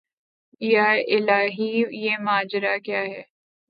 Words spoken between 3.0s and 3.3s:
ہے